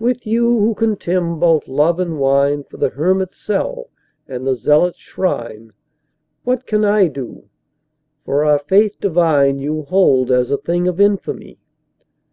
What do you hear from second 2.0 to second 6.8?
and wine2 for the hermit's cell and the zealot's shrine, What